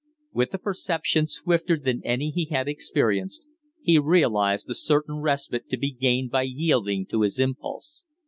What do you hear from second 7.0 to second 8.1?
to his impulse.